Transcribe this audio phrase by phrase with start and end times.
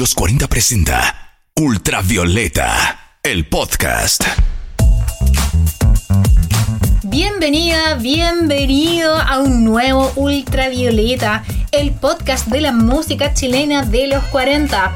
[0.00, 4.24] los 40 presenta Ultravioleta, el podcast.
[7.02, 14.90] Bienvenida, bienvenido a un nuevo Ultravioleta, el podcast de la música chilena de los 40.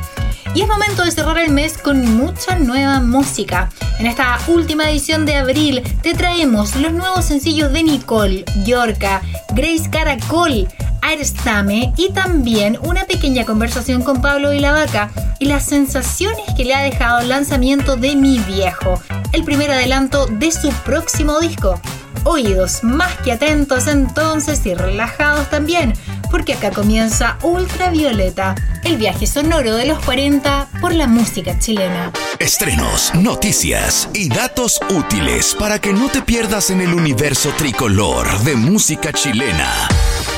[0.55, 3.69] Y es momento de cerrar el mes con mucha nueva música.
[3.99, 9.21] En esta última edición de abril te traemos los nuevos sencillos de Nicole, Yorka,
[9.53, 10.67] Grace Caracol,
[11.05, 16.65] Airstame y también una pequeña conversación con Pablo y la Vaca y las sensaciones que
[16.65, 19.01] le ha dejado el lanzamiento de Mi Viejo,
[19.33, 21.79] el primer adelanto de su próximo disco.
[22.25, 25.93] Oídos más que atentos entonces y relajados también,
[26.31, 32.13] porque acá comienza Ultravioleta, el viaje sonoro de los 40 por la música chilena.
[32.39, 38.57] Estrenos, noticias y datos útiles para que no te pierdas en el universo tricolor de
[38.57, 39.87] música chilena.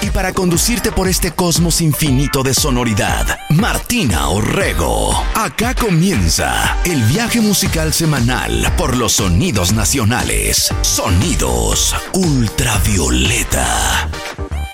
[0.07, 5.21] Y para conducirte por este cosmos infinito de sonoridad, Martina Orrego.
[5.35, 10.73] Acá comienza el viaje musical semanal por los sonidos nacionales.
[10.83, 14.09] Sonidos ultravioleta.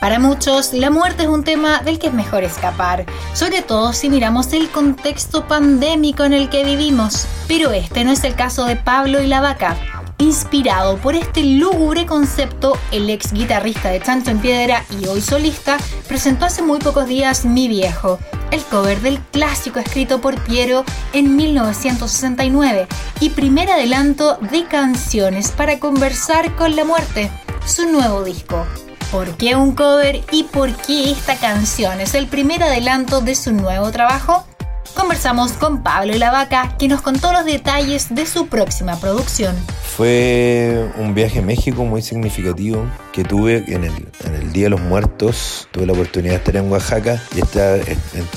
[0.03, 4.11] Para muchos, la muerte es un tema del que es mejor escapar, sobre todo si
[4.11, 7.27] miramos el contexto pandémico en el que vivimos.
[7.49, 10.02] Pero este no es el caso de Pablo y la vaca.
[10.23, 15.79] Inspirado por este lúgubre concepto, el ex guitarrista de Chancho en Piedra y hoy solista
[16.07, 18.21] presentó hace muy pocos días Mi Viejo,
[18.53, 22.87] el cover del clásico escrito por Piero en 1969
[23.19, 27.29] y primer adelanto de canciones para conversar con la muerte,
[27.67, 28.65] su nuevo disco.
[29.11, 33.53] ¿Por qué un cover y por qué esta canción es el primer adelanto de su
[33.53, 34.47] nuevo trabajo?
[34.95, 39.57] Conversamos con Pablo y la Vaca, que nos contó los detalles de su próxima producción.
[39.97, 45.69] Fue un viaje a México muy significativo que tuve en el, Día de los Muertos.
[45.71, 47.81] Tuve la oportunidad de estar en Oaxaca y estar,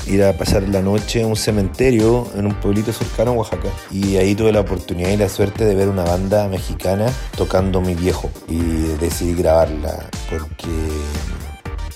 [0.07, 3.69] ir a pasar la noche en un cementerio en un pueblito cercano a Oaxaca.
[3.91, 7.95] Y ahí tuve la oportunidad y la suerte de ver una banda mexicana tocando Mi
[7.95, 8.59] Viejo y
[8.99, 10.69] decidí grabarla porque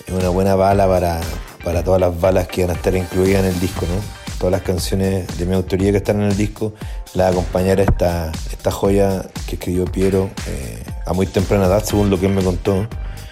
[0.05, 1.21] es una buena bala para,
[1.63, 4.28] para todas las balas que van a estar incluidas en el disco, ¿no?
[4.39, 6.73] Todas las canciones de mi autoría que están en el disco,
[7.13, 12.19] la acompañara esta, esta joya que escribió Piero eh, a muy temprana edad, según lo
[12.19, 12.87] que él me contó.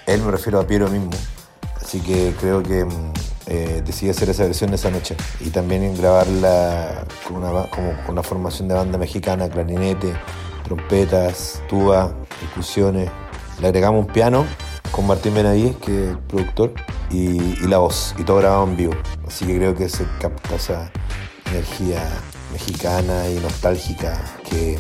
[0.06, 1.12] Él me refiero a Piero mismo.
[1.82, 3.14] Así que creo que mm,
[3.48, 8.24] eh, decidí hacer esa versión esa noche y también grabarla con una, como, con una
[8.24, 10.14] formación de banda mexicana, clarinete,
[10.66, 13.10] trompetas, tuba, percusiones.
[13.62, 14.46] Le agregamos un piano
[14.92, 16.74] con Martín Benavides, que es el productor,
[17.10, 18.94] y, la voz, y todo grabado en vivo.
[19.28, 20.92] Así que creo que se capta esa
[21.52, 22.02] energía
[22.52, 24.80] mexicana y nostálgica que,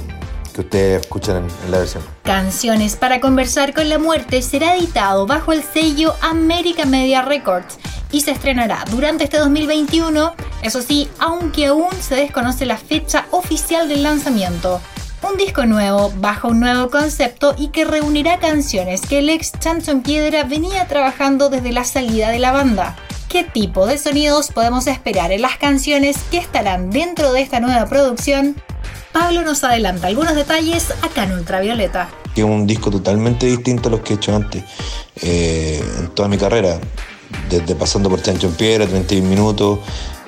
[0.53, 2.03] que ustedes escuchan en, la versión.
[2.23, 7.77] Canciones para conversar con la muerte será editado bajo el sello America Media Records
[8.11, 13.89] y se estrenará durante este 2021, eso sí, aunque aún se desconoce la fecha oficial
[13.89, 14.79] del lanzamiento.
[15.29, 19.91] Un disco nuevo, bajo un nuevo concepto y que reunirá canciones que el ex Chancho
[19.91, 22.95] en Piedra venía trabajando desde la salida de la banda.
[23.29, 27.85] ¿Qué tipo de sonidos podemos esperar en las canciones que estarán dentro de esta nueva
[27.85, 28.55] producción?
[29.11, 32.09] Pablo nos adelanta algunos detalles acá en Ultravioleta.
[32.37, 34.63] Es un disco totalmente distinto a los que he hecho antes
[35.21, 36.79] eh, en toda mi carrera,
[37.49, 39.79] desde pasando por Chancho en Piedra, 31 minutos,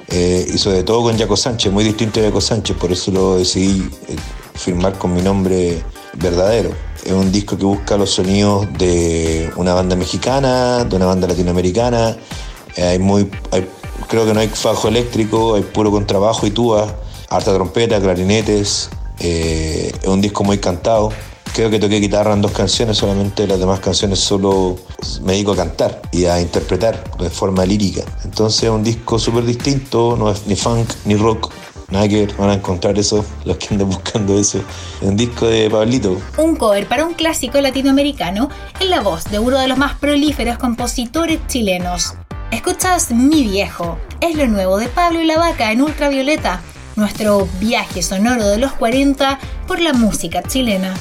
[0.10, 3.38] eh, y sobre todo con Jaco Sánchez, muy distinto a Jaco Sánchez, por eso lo
[3.38, 4.16] decidí eh,
[4.56, 5.82] firmar con mi nombre
[6.16, 6.72] verdadero.
[7.06, 12.18] Es un disco que busca los sonidos de una banda mexicana, de una banda latinoamericana.
[12.80, 13.30] Eh, hay muy,
[14.08, 16.88] creo que no hay fajo eléctrico, hay puro contrabajo y tuba,
[17.30, 18.90] harta trompeta, clarinetes.
[19.20, 21.12] Eh, es un disco muy cantado.
[21.54, 24.78] Creo que toqué guitarra en dos canciones, solamente las demás canciones solo
[25.24, 28.04] me dedico a cantar y a interpretar de forma lírica.
[28.24, 31.52] Entonces es un disco súper distinto, no es ni funk ni rock,
[31.92, 32.08] Nada
[32.38, 34.62] van a encontrar eso, los que anden buscando eso,
[35.02, 36.22] un disco de Pablito.
[36.38, 40.60] Un cover para un clásico latinoamericano en la voz de uno de los más prolíferos
[40.60, 42.14] compositores chilenos.
[42.52, 46.62] Escuchas Mi Viejo, es lo nuevo de Pablo y la Vaca en Ultravioleta,
[46.96, 49.38] nuestro viaje sonoro de los 40
[49.68, 50.96] por la música chilena.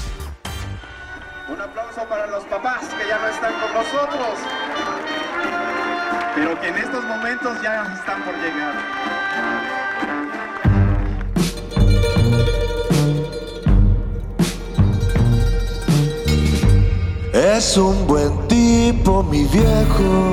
[1.49, 4.38] Un aplauso para los papás que ya no están con nosotros,
[6.34, 8.75] pero que en estos momentos ya están por llegar.
[17.32, 20.32] Es un buen tipo, mi viejo,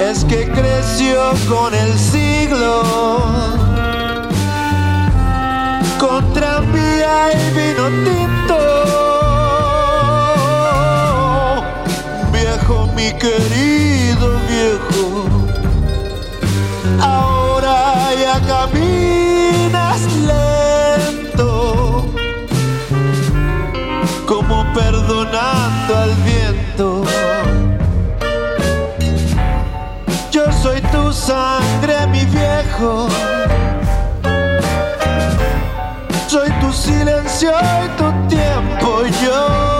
[0.00, 2.82] Es que creció con el siglo,
[5.98, 8.58] con tranvía y vino tinto.
[12.32, 15.30] Viejo, mi querido viejo
[17.02, 22.06] ahora ya caminas lento,
[24.26, 26.29] como perdonando al viento.
[31.10, 33.08] Tu sangre, mi viejo.
[36.28, 39.79] Soy tu silencio y tu tiempo, yo.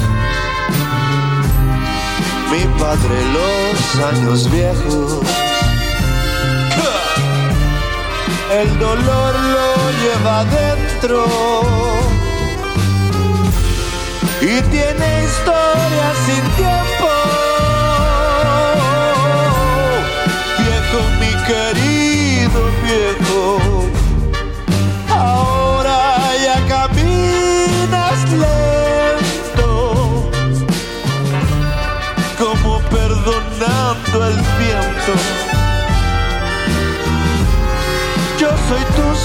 [2.51, 5.19] mi padre los años viejos.
[8.51, 11.25] El dolor lo lleva dentro
[14.41, 17.20] y tiene historia sin tiempo.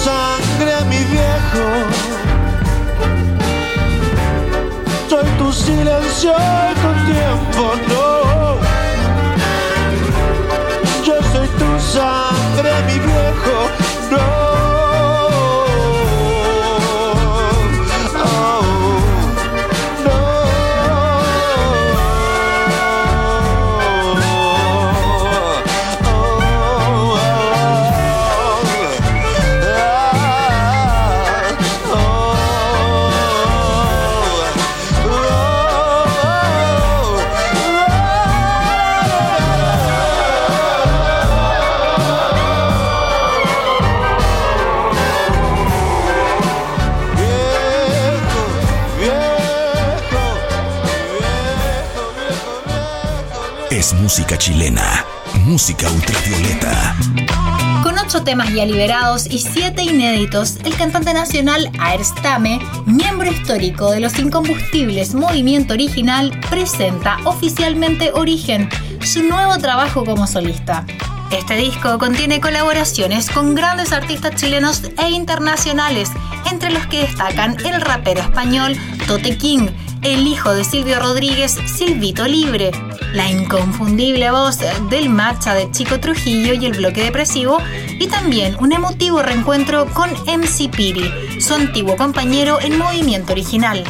[0.07, 1.65] Sangre, mi viejo.
[5.09, 8.06] Soy tu silencio y tu tiempo, no.
[57.83, 64.01] Con ocho temas ya liberados y siete inéditos, el cantante nacional Aerstame, miembro histórico de
[64.01, 68.69] los incombustibles Movimiento Original, presenta oficialmente Origen,
[69.03, 70.87] su nuevo trabajo como solista.
[71.31, 76.11] Este disco contiene colaboraciones con grandes artistas chilenos e internacionales,
[76.51, 79.69] entre los que destacan el rapero español Tote King,
[80.13, 82.71] el hijo de Silvio Rodríguez, Silvito Libre,
[83.13, 84.59] la inconfundible voz
[84.89, 87.59] del macha de Chico Trujillo y el bloque depresivo,
[87.99, 93.83] y también un emotivo reencuentro con MC Piri, su antiguo compañero en movimiento original.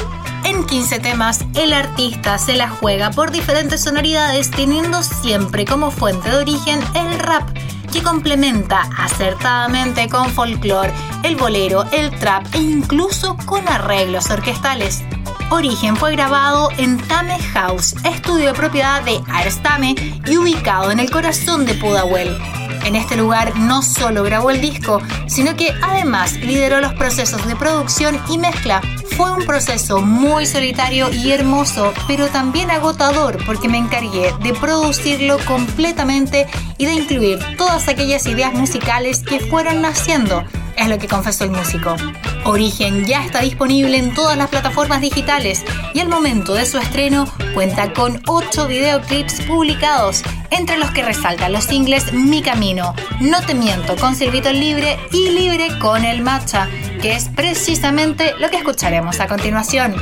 [0.44, 6.30] En 15 temas, el artista se la juega por diferentes sonoridades, teniendo siempre como fuente
[6.30, 7.46] de origen el rap,
[7.92, 10.92] que complementa acertadamente con folclore,
[11.25, 15.02] el bolero, el trap e incluso con arreglos orquestales.
[15.50, 19.95] Origen fue grabado en Tame House, estudio de propiedad de Arstame
[20.26, 22.37] y ubicado en el corazón de Pudahuel.
[22.85, 27.55] En este lugar no solo grabó el disco, sino que además lideró los procesos de
[27.55, 28.81] producción y mezcla.
[29.17, 35.38] Fue un proceso muy solitario y hermoso, pero también agotador porque me encargué de producirlo
[35.47, 40.45] completamente y de incluir todas aquellas ideas musicales que fueron naciendo,
[40.76, 41.97] es lo que confesó el músico.
[42.45, 45.64] Origen ya está disponible en todas las plataformas digitales
[45.95, 51.52] y al momento de su estreno cuenta con 8 videoclips publicados, entre los que resaltan
[51.52, 56.68] los singles Mi Camino, No Te Miento con Silvito Libre y Libre con el Matcha,
[57.00, 59.95] que es precisamente lo que escucharemos a continuación.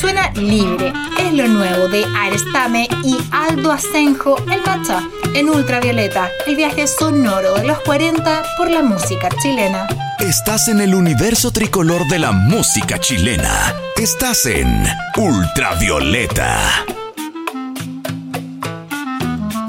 [0.00, 5.00] Suena libre, es lo nuevo de Arestame y Aldo Asenjo, el Macha,
[5.34, 9.86] en Ultravioleta, el viaje sonoro de los 40 por la música chilena.
[10.18, 13.72] Estás en el universo tricolor de la música chilena.
[13.96, 14.84] Estás en
[15.16, 16.84] Ultravioleta.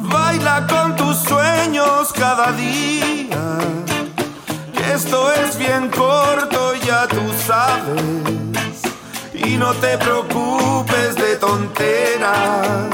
[0.01, 3.59] Baila con tus sueños cada día.
[4.93, 8.54] Esto es bien corto, ya tú sabes.
[9.55, 12.89] Y no te preocupes de tonteras.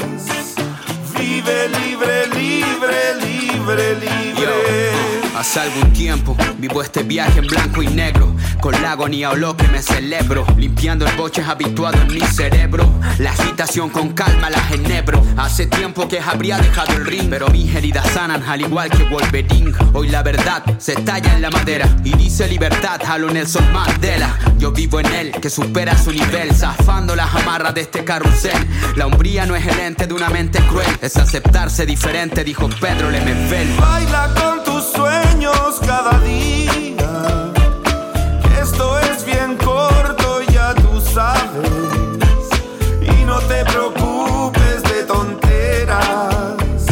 [1.18, 5.21] Vive libre, libre, libre, libre.
[5.42, 9.56] Hace algún tiempo vivo este viaje en blanco y negro, con la agonía o lo
[9.56, 12.88] que me celebro, limpiando el boche habituado en mi cerebro.
[13.18, 15.20] La agitación con calma la genebro.
[15.36, 19.72] Hace tiempo que habría dejado el ring, pero mis heridas sanan al igual que Wolverine.
[19.94, 24.38] Hoy la verdad se talla en la madera y dice libertad a lo Nelson Mandela.
[24.58, 28.64] Yo vivo en él que supera su nivel, zafando las amarras de este carrusel.
[28.94, 33.10] La hombría no es el ente de una mente cruel, es aceptarse diferente, dijo Pedro
[33.10, 33.74] Lemebel.
[33.80, 34.61] Baila con
[35.84, 37.50] cada día.
[38.60, 42.48] Esto es bien corto, ya tú sabes.
[43.00, 46.86] Y no te preocupes de tonteras.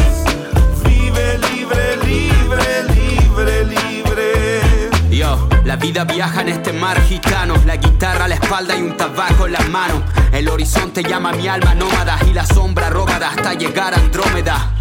[0.83, 4.89] Vive libre, libre, libre, libre.
[5.09, 8.97] Yo, la vida viaja en este mar gitano, la guitarra a la espalda y un
[8.97, 10.01] tabaco en las manos.
[10.33, 14.73] El horizonte llama a mi alma nómada y la sombra rógada hasta llegar a Andrómeda.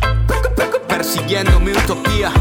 [0.88, 2.32] Persiguiendo mi utopía,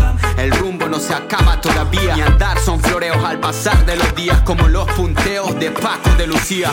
[0.43, 2.15] el rumbo no se acaba todavía.
[2.15, 6.27] Mi andar son floreos al pasar de los días, como los punteos de Paco de
[6.27, 6.71] Lucía.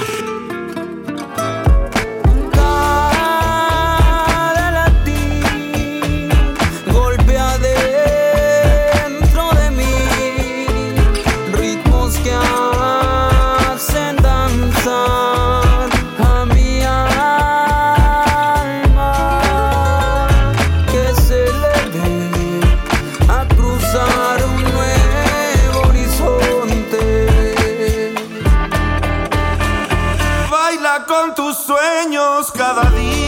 [32.44, 33.25] Cada día.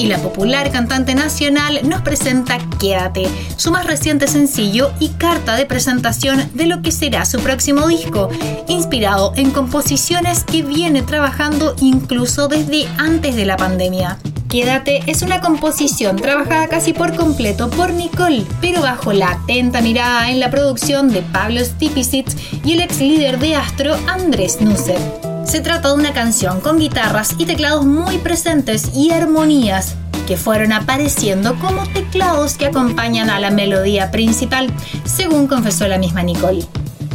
[0.00, 5.66] Y la popular cantante nacional nos presenta Quédate, su más reciente sencillo y carta de
[5.66, 8.30] presentación de lo que será su próximo disco,
[8.66, 14.16] inspirado en composiciones que viene trabajando incluso desde antes de la pandemia.
[14.48, 20.30] Quédate es una composición trabajada casi por completo por Nicole, pero bajo la atenta mirada
[20.30, 22.26] en la producción de Pablo Stipicic
[22.64, 25.29] y el ex líder de Astro, Andrés Nusser.
[25.50, 29.96] Se trata de una canción con guitarras y teclados muy presentes y armonías
[30.28, 36.22] que fueron apareciendo como teclados que acompañan a la melodía principal, según confesó la misma
[36.22, 36.64] Nicole.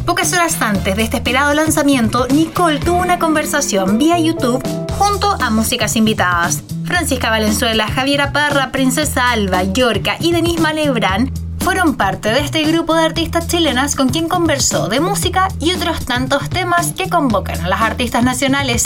[0.06, 4.62] Pocas horas antes de este esperado lanzamiento, Nicole tuvo una conversación vía YouTube
[4.98, 6.62] junto a músicas invitadas.
[6.84, 11.32] Francisca Valenzuela, Javiera Parra, Princesa Alba, Yorca y Denise Malebrán
[11.66, 16.06] fueron parte de este grupo de artistas chilenas con quien conversó de música y otros
[16.06, 18.84] tantos temas que convocan a las artistas nacionales.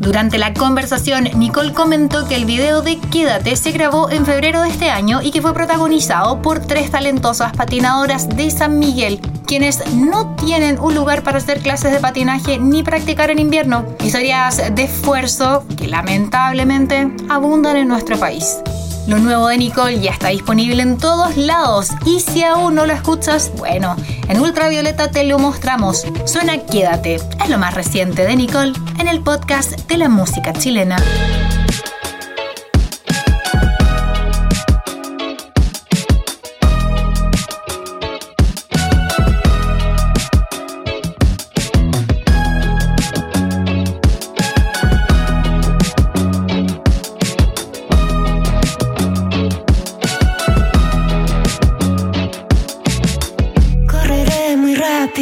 [0.00, 4.70] Durante la conversación, Nicole comentó que el video de Quédate se grabó en febrero de
[4.70, 10.34] este año y que fue protagonizado por tres talentosas patinadoras de San Miguel, quienes no
[10.36, 15.66] tienen un lugar para hacer clases de patinaje ni practicar en invierno, historias de esfuerzo
[15.76, 18.56] que lamentablemente abundan en nuestro país.
[19.06, 22.92] Lo nuevo de Nicole ya está disponible en todos lados y si aún no lo
[22.92, 23.96] escuchas, bueno,
[24.28, 26.06] en Ultravioleta te lo mostramos.
[26.24, 30.96] Suena Quédate, es lo más reciente de Nicole en el podcast de la música chilena.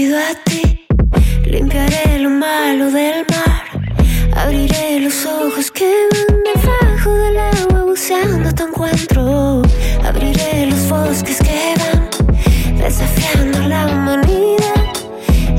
[0.08, 0.86] a ti.
[1.44, 3.64] Limpiaré lo malo del mar.
[4.34, 9.62] Abriré los ojos que van debajo del agua buceando tu encuentro.
[10.02, 12.08] Abriré los bosques que van
[12.78, 14.86] desafiando la humanidad,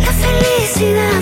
[0.06, 1.21] la felicidad.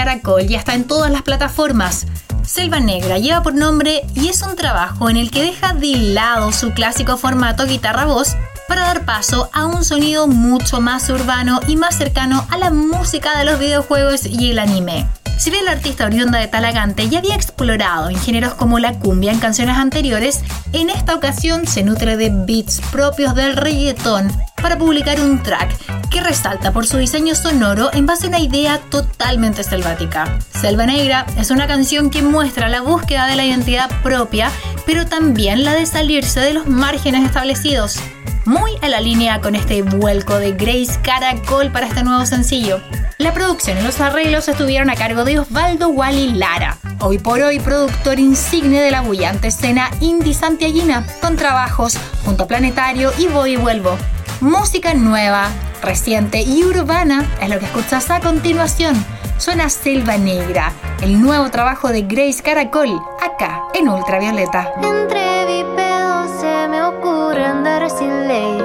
[0.00, 2.06] Caracol ya está en todas las plataformas.
[2.42, 6.52] Selva Negra lleva por nombre y es un trabajo en el que deja de lado
[6.52, 8.34] su clásico formato guitarra-voz
[8.66, 13.38] para dar paso a un sonido mucho más urbano y más cercano a la música
[13.38, 15.06] de los videojuegos y el anime.
[15.36, 19.32] Si bien la artista oriunda de Talagante ya había explorado en géneros como la cumbia
[19.32, 20.40] en canciones anteriores,
[20.72, 25.70] en esta ocasión se nutre de beats propios del reggaetón para publicar un track
[26.10, 30.38] que resalta por su diseño sonoro en base a una idea totalmente selvática.
[30.50, 34.50] Selva Negra es una canción que muestra la búsqueda de la identidad propia,
[34.86, 38.00] pero también la de salirse de los márgenes establecidos.
[38.44, 42.80] Muy a la línea con este vuelco de Grace Caracol para este nuevo sencillo.
[43.18, 47.60] La producción y los arreglos estuvieron a cargo de Osvaldo Wally Lara, hoy por hoy
[47.60, 53.52] productor insigne de la bullante escena indie santiaguina, con trabajos junto a Planetario y Voy
[53.52, 53.98] y Vuelvo.
[54.40, 55.50] Música nueva,
[55.82, 58.94] reciente y urbana es lo que escuchas a continuación.
[59.36, 60.72] Suena Selva Negra,
[61.02, 62.88] el nuevo trabajo de Grace Caracol,
[63.22, 64.72] acá en Ultravioleta.
[64.82, 68.56] Entre bípedos se me ocurre andar sin ley,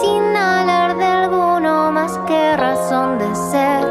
[0.00, 3.86] sin alarde alguno más que razón de ser.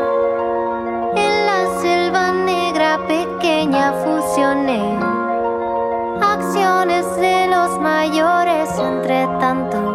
[1.15, 4.99] En la selva negra pequeña fusioné
[6.21, 9.86] acciones de los mayores entre tanto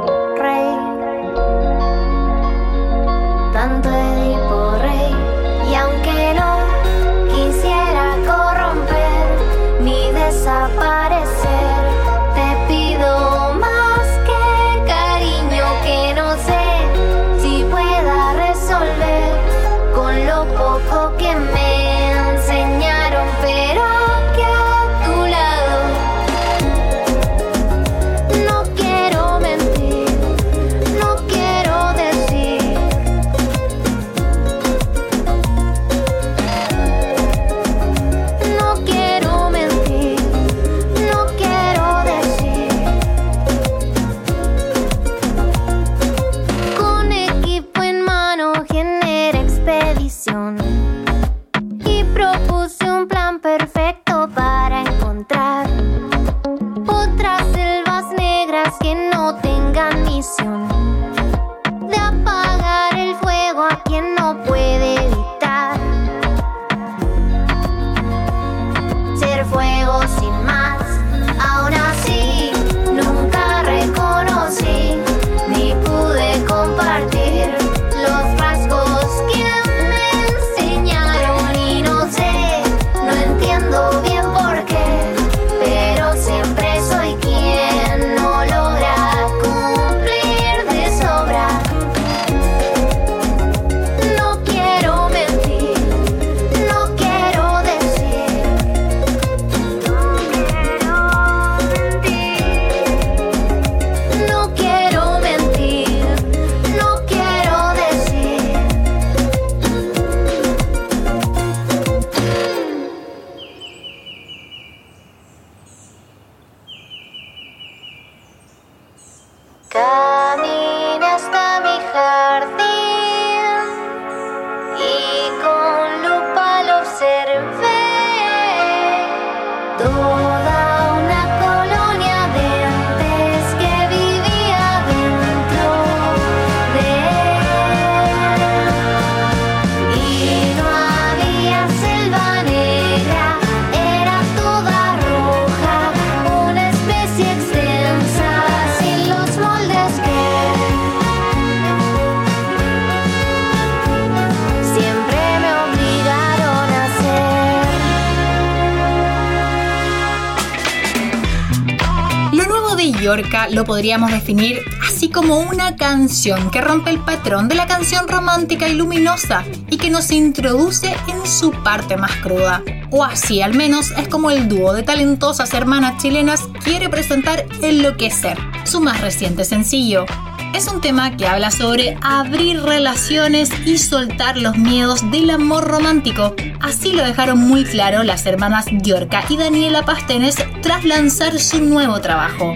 [163.03, 168.07] Yorca lo podríamos definir así como una canción que rompe el patrón de la canción
[168.07, 172.63] romántica y luminosa y que nos introduce en su parte más cruda.
[172.91, 178.39] O así al menos es como el dúo de talentosas hermanas chilenas quiere presentar Enloquecer,
[178.65, 180.07] su más reciente sencillo.
[180.55, 186.35] Es un tema que habla sobre abrir relaciones y soltar los miedos del amor romántico.
[186.61, 192.01] Así lo dejaron muy claro las hermanas Yorka y Daniela Pastenes tras lanzar su nuevo
[192.03, 192.55] trabajo.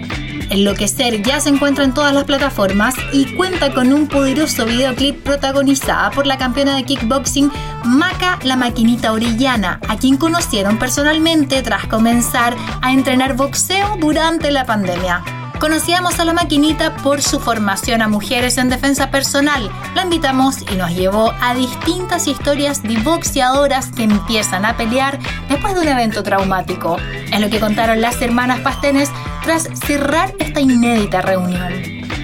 [0.49, 6.11] Enloquecer ya se encuentra en todas las plataformas y cuenta con un poderoso videoclip protagonizada
[6.11, 7.51] por la campeona de kickboxing
[7.83, 14.65] Maca la Maquinita Orellana, a quien conocieron personalmente tras comenzar a entrenar boxeo durante la
[14.65, 15.23] pandemia.
[15.59, 19.71] Conocíamos a la maquinita por su formación a mujeres en defensa personal.
[19.95, 25.17] La invitamos y nos llevó a distintas historias de boxeadoras que empiezan a pelear
[25.49, 26.97] después de un evento traumático.
[27.33, 29.09] Es lo que contaron las hermanas Pastenes
[29.47, 31.71] tras cerrar esta inédita reunión.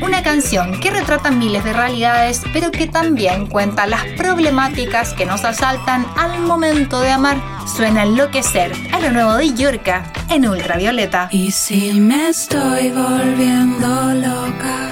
[0.02, 5.46] Una canción que retrata miles de realidades, pero que también cuenta las problemáticas que nos
[5.46, 7.38] asaltan al momento de amar.
[7.66, 11.30] Suena enloquecer a lo nuevo de Yurka en ultravioleta.
[11.32, 14.90] Y si me estoy volviendo loca,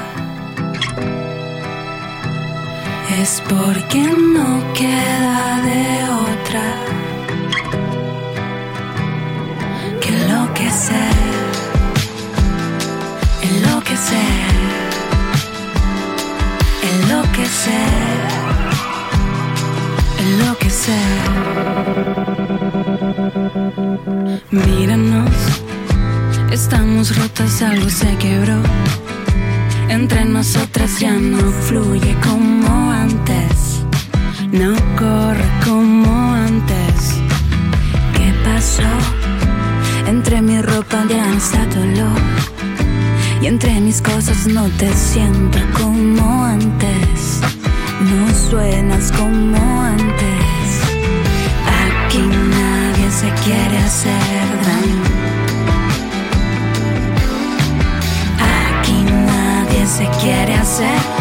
[3.20, 6.63] es porque no queda de otra
[10.00, 11.20] que enloquecer,
[14.02, 14.52] enloquecer,
[16.92, 18.18] enloquecer,
[20.20, 21.20] enloquecer.
[24.50, 25.30] Míranos,
[26.52, 28.62] estamos rotas, algo se quebró.
[29.90, 33.84] Entre nosotras ya no fluye como antes,
[34.52, 37.22] no corre como antes.
[38.16, 38.90] ¿Qué pasó?
[40.08, 42.40] Entre mi ropa ya no está tu olor.
[43.41, 47.41] Y entre mis cosas no te siento como antes.
[47.99, 50.82] No suenas como antes.
[51.65, 55.04] Aquí nadie se quiere hacer daño.
[58.80, 61.20] Aquí nadie se quiere hacer daño.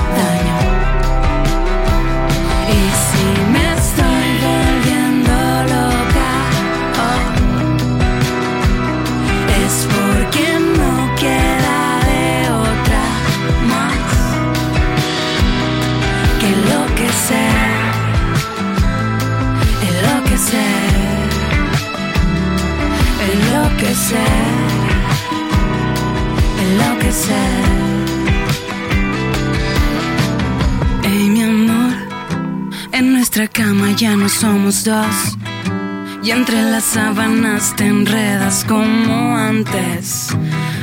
[34.01, 35.37] Ya no somos dos.
[36.23, 40.29] Y entre las sábanas te enredas como antes.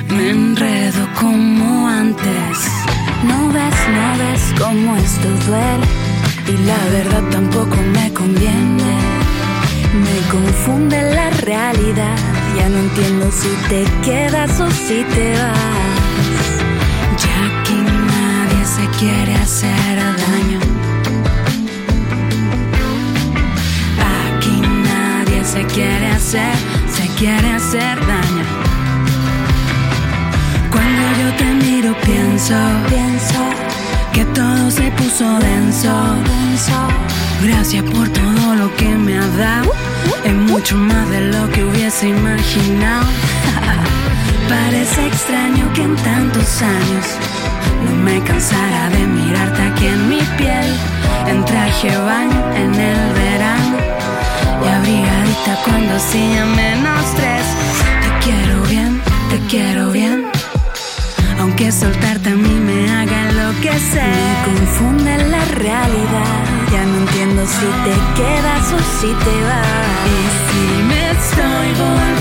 [0.10, 2.58] Me enredo como antes.
[3.23, 5.88] No ves, no ves cómo esto duele.
[6.47, 8.93] Y la verdad tampoco me conviene.
[10.06, 12.17] Me confunde la realidad.
[12.56, 16.47] Ya no entiendo si te quedas o si te vas.
[17.23, 17.77] Ya que
[18.13, 20.77] nadie se quiere hacer daño.
[25.58, 26.56] Se quiere hacer,
[26.88, 28.46] se quiere hacer daño.
[30.70, 32.54] Cuando yo te miro pienso,
[32.88, 33.39] pienso
[34.13, 35.93] que todo se puso denso.
[37.41, 39.72] Gracias por todo lo que me ha dado.
[40.24, 43.08] Es mucho más de lo que hubiese imaginado.
[44.50, 47.06] Parece extraño que en tantos años
[47.84, 50.70] no me cansara de mirarte aquí en mi piel.
[51.26, 53.98] En traje baño en el verano
[54.88, 55.16] y
[55.56, 57.46] cuando hacía menos tres.
[58.02, 60.28] Te quiero bien, te quiero bien.
[61.40, 64.04] Aunque soltarte a mí me haga enloquecer.
[64.04, 66.44] Me confunde la realidad.
[66.72, 69.98] Ya no entiendo si te quedas o si te vas.
[70.12, 72.16] Y si me estoy volviendo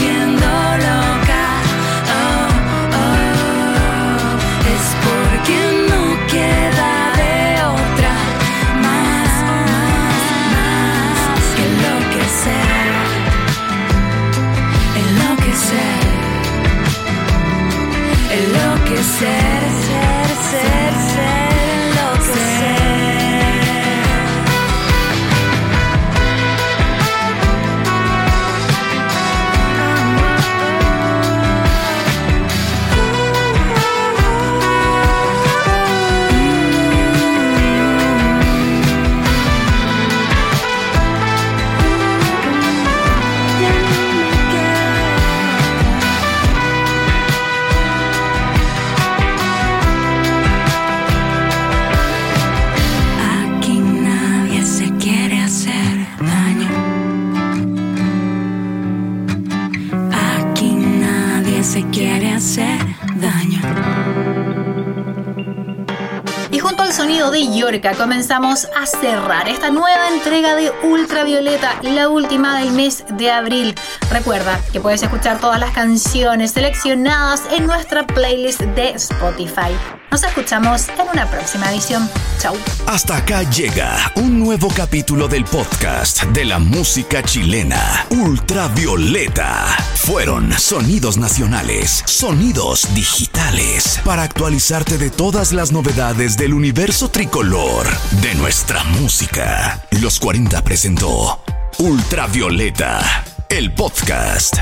[62.37, 62.79] hacer
[63.14, 63.61] daño.
[66.51, 72.11] Y junto al sonido de Yorka comenzamos a cerrar esta nueva entrega de Ultravioleta, la
[72.11, 73.75] última del mes de abril.
[74.11, 79.72] Recuerda que puedes escuchar todas las canciones seleccionadas en nuestra playlist de Spotify.
[80.11, 82.09] Nos escuchamos en una próxima edición.
[82.38, 82.57] Chau.
[82.87, 89.66] Hasta acá llega un nuevo capítulo del podcast de la música chilena, Ultravioleta.
[89.95, 97.87] Fueron sonidos nacionales, sonidos digitales, para actualizarte de todas las novedades del universo tricolor
[98.23, 99.83] de nuestra música.
[100.01, 101.42] Los 40 presentó
[101.79, 104.57] Ultravioleta, el podcast.